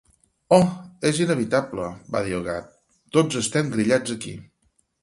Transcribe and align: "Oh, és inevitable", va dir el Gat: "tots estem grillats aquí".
"Oh, 0.55 0.61
és 1.09 1.19
inevitable", 1.25 1.91
va 2.17 2.25
dir 2.29 2.35
el 2.39 2.45
Gat: 2.51 2.75
"tots 3.19 3.43
estem 3.45 3.73
grillats 3.79 4.19
aquí". 4.19 4.39